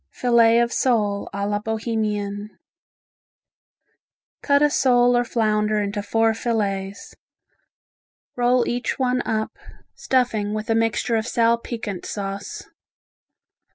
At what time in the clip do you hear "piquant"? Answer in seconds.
11.59-12.07